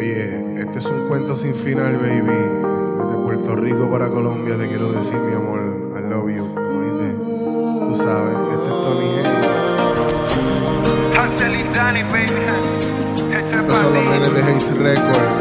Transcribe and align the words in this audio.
Oye, 0.00 0.58
este 0.58 0.78
es 0.78 0.86
un 0.86 1.08
cuento 1.08 1.36
sin 1.36 1.54
final, 1.54 1.98
baby. 1.98 2.22
Desde 2.22 3.22
Puerto 3.22 3.54
Rico 3.54 3.90
para 3.90 4.08
Colombia 4.08 4.56
te 4.56 4.66
quiero 4.66 4.90
decir, 4.92 5.18
mi 5.18 5.34
amor, 5.34 5.60
I 5.94 6.00
love 6.08 6.30
you. 6.30 6.42
Oíste, 6.56 7.12
tú 7.84 7.94
sabes, 7.96 8.34
este 8.50 8.66
es 8.66 8.80
Tony 8.80 9.04
Hayes. 9.18 9.60
Este 13.30 13.52
es 13.52 13.60
Estos 13.60 13.74
son 13.74 13.92
los 13.92 14.04
nenes 14.04 14.32
de 14.32 14.42
Hayes 14.42 14.74
Record. 14.78 15.39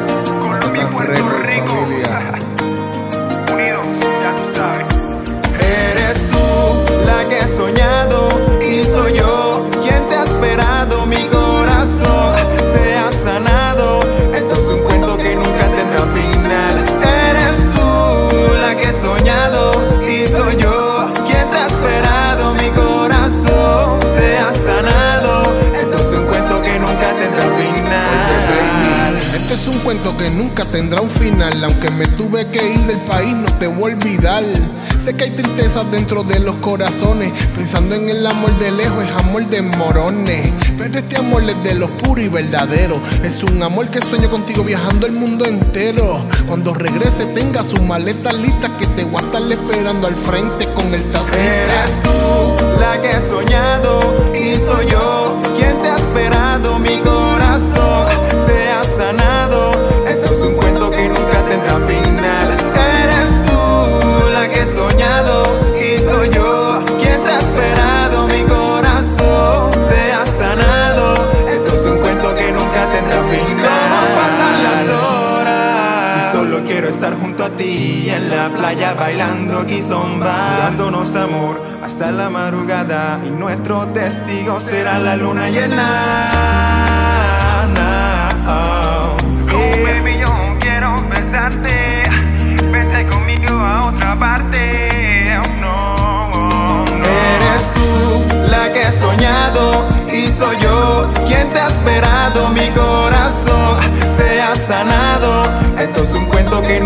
Es 29.59 29.67
un 29.67 29.79
cuento 29.79 30.15
que 30.15 30.29
nunca 30.29 30.63
tendrá 30.63 31.01
un 31.01 31.09
final. 31.09 31.63
Aunque 31.63 31.91
me 31.91 32.05
tuve 32.07 32.47
que 32.47 32.73
ir 32.73 32.79
del 32.85 32.99
país, 33.01 33.33
no 33.33 33.51
te 33.57 33.67
voy 33.67 33.91
a 33.91 33.95
olvidar. 33.95 34.43
Sé 35.03 35.13
que 35.15 35.25
hay 35.25 35.31
tristezas 35.31 35.89
dentro 35.91 36.23
de 36.23 36.39
los 36.39 36.55
corazones. 36.57 37.33
Pensando 37.55 37.95
en 37.95 38.09
el 38.09 38.25
amor 38.25 38.57
de 38.59 38.71
lejos, 38.71 39.03
es 39.03 39.11
amor 39.17 39.45
de 39.47 39.61
morones. 39.61 40.51
Pero 40.77 40.99
este 40.99 41.17
amor 41.17 41.43
es 41.49 41.61
de 41.63 41.73
los 41.73 41.91
puros 41.91 42.23
y 42.23 42.29
verdaderos. 42.29 42.99
Es 43.23 43.43
un 43.43 43.61
amor 43.61 43.89
que 43.89 43.99
sueño 44.01 44.29
contigo 44.29 44.63
viajando 44.63 45.05
el 45.05 45.13
mundo 45.13 45.45
entero. 45.45 46.23
Cuando 46.47 46.73
regrese, 46.73 47.25
tenga 47.25 47.61
su 47.63 47.81
maleta 47.83 48.31
lista. 48.31 48.69
Que 48.77 48.87
te 48.87 49.03
voy 49.03 49.21
a 49.21 49.25
estar 49.25 49.41
esperando 49.41 50.07
al 50.07 50.15
frente 50.15 50.65
con 50.73 50.93
el 50.93 51.03
tacita. 51.11 51.37
Eres 51.37 52.01
tú 52.01 52.79
la 52.79 53.01
que 53.01 53.09
he 53.09 53.19
soñado 53.19 53.99
y 54.33 54.55
soy 54.55 54.87
yo 54.89 55.08
solo 76.39 76.63
quiero 76.65 76.87
estar 76.87 77.13
junto 77.19 77.43
a 77.43 77.49
ti 77.49 78.09
en 78.09 78.29
la 78.29 78.47
playa 78.47 78.93
bailando 78.93 79.65
kizomba, 79.65 80.57
dándonos 80.59 81.13
amor 81.15 81.59
hasta 81.83 82.11
la 82.11 82.29
madrugada 82.29 83.19
y 83.25 83.29
nuestro 83.29 83.85
testigo 83.87 84.61
será 84.61 84.99
la 84.99 85.17
luna 85.17 85.49
llena. 85.49 86.31
Na, 87.75 88.29
oh. 88.47 89.17
Oh, 89.51 89.83
baby, 89.83 90.19
yo 90.19 90.57
quiero 90.61 90.95
besarte. 91.09 92.03
Vente 92.71 93.05
conmigo 93.07 93.59
a 93.59 93.87
otra 93.89 94.17
parte. 94.17 95.37
Oh, 95.43 95.61
no, 95.61 95.95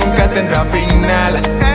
nunca 0.05 0.27
tendrá 0.27 0.65
final. 0.65 1.72